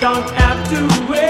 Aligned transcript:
don't 0.00 0.30
have 0.30 0.68
to 0.70 1.10
wait. 1.10 1.23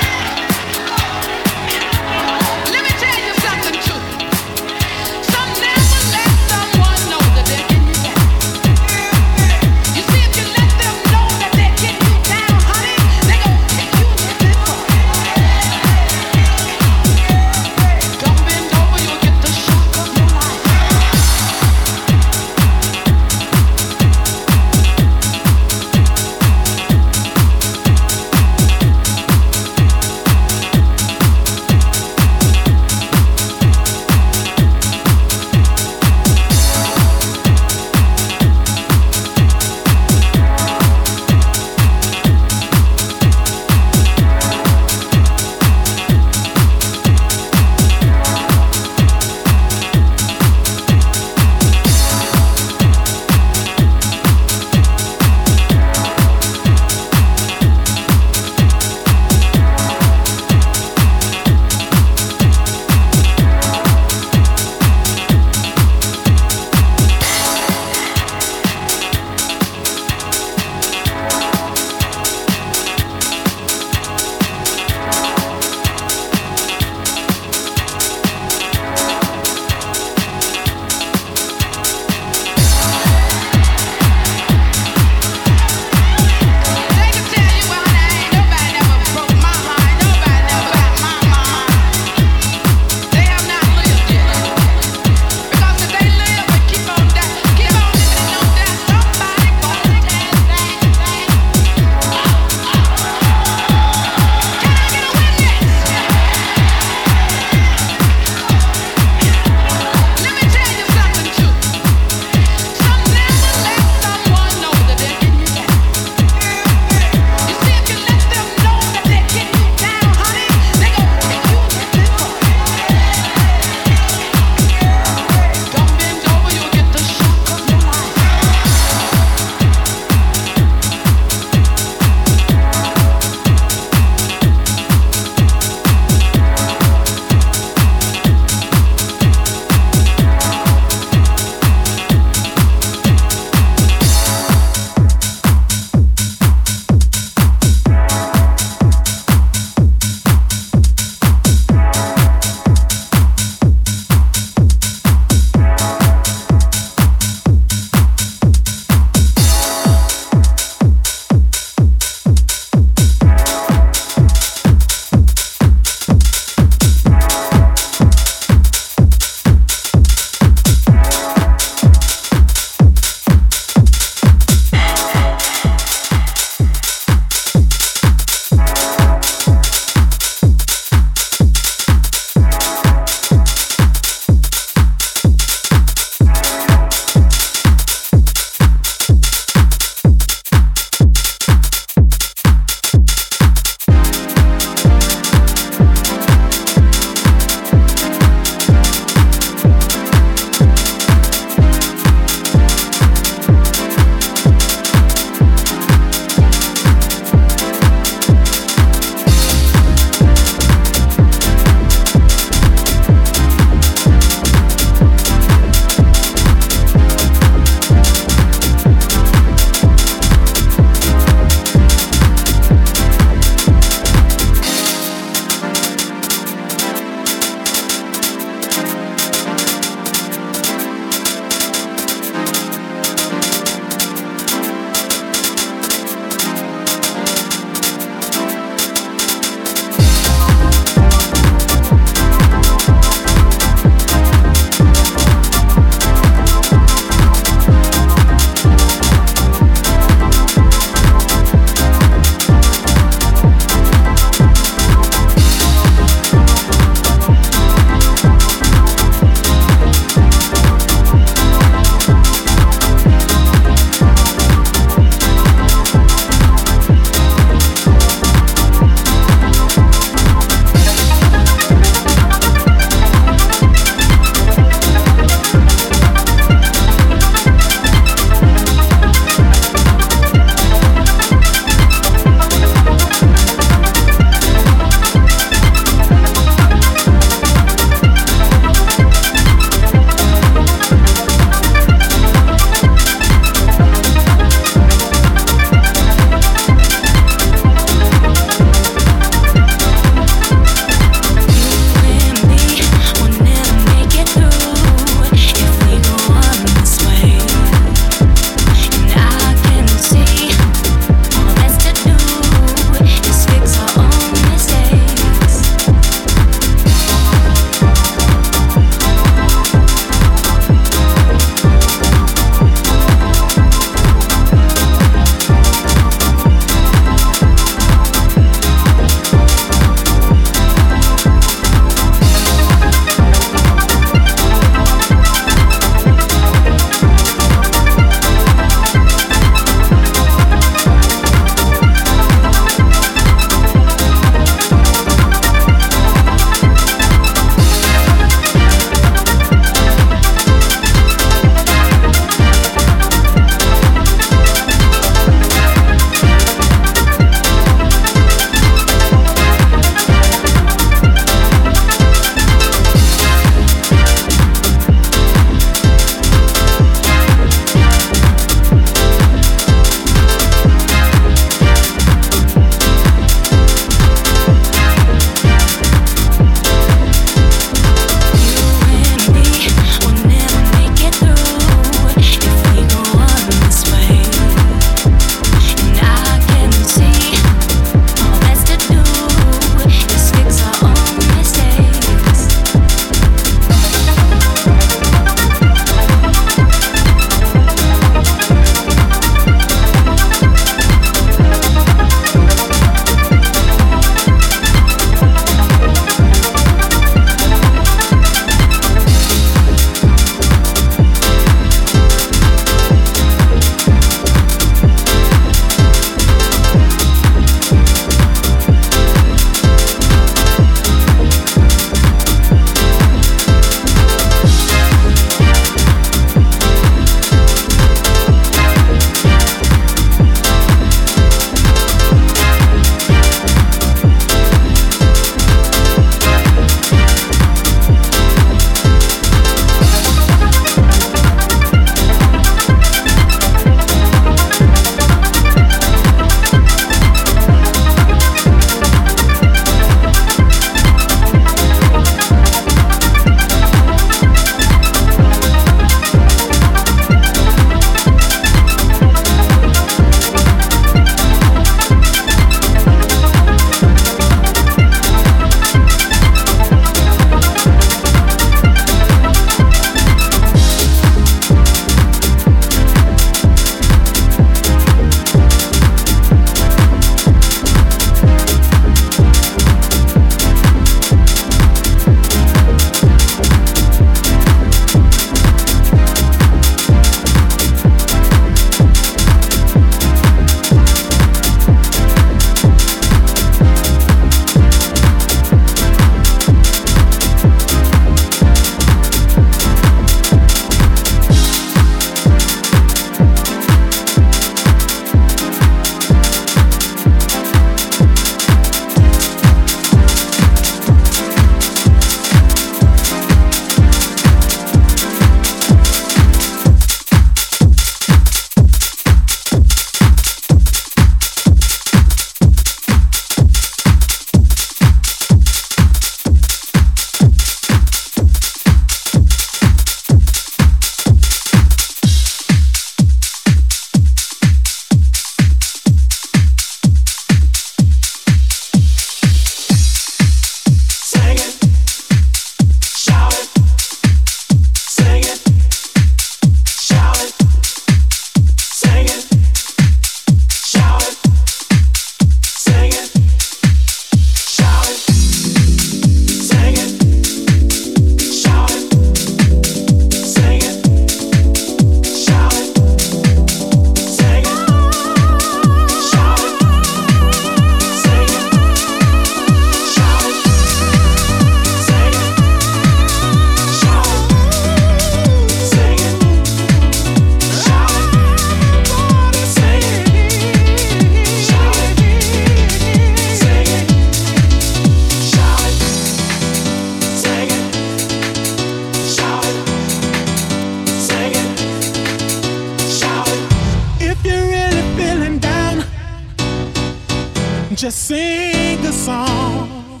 Just 597.82 598.06
sing 598.06 598.78
a 598.86 598.92
song. 598.92 600.00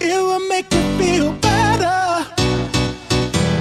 It 0.00 0.22
will 0.22 0.48
make 0.48 0.72
you 0.72 0.82
feel 0.96 1.32
better 1.32 2.24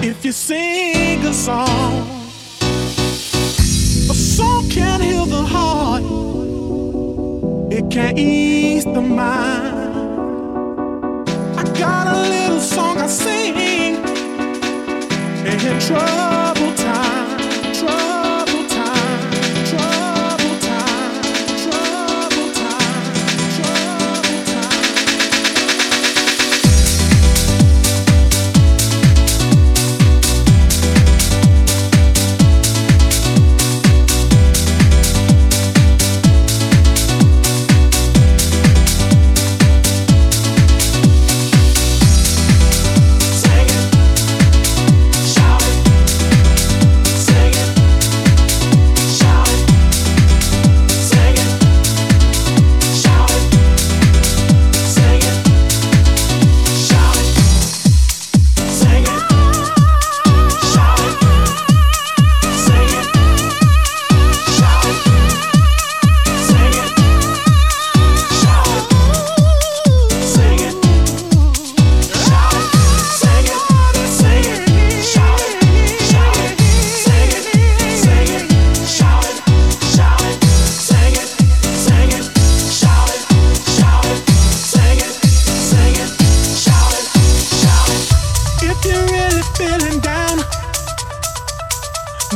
if 0.03 0.23
you 0.23 0.31
sing 0.31 1.25
a 1.25 1.33
song. 1.33 2.07
A 4.11 4.13
song 4.13 4.69
can 4.69 5.01
heal 5.01 5.25
the 5.25 5.41
heart, 5.41 6.03
it 7.73 7.89
can 7.89 8.19
ease 8.19 8.85
the 8.85 9.01
mind. 9.01 9.97
I 11.57 11.63
got 11.79 12.05
a 12.05 12.21
little 12.21 12.59
song 12.59 12.99
I 12.99 13.07
sing 13.07 13.55
in 15.43 15.79
trouble 15.79 16.22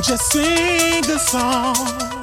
just 0.07 0.31
sing 0.31 1.03
a 1.11 1.19
song. 1.19 2.16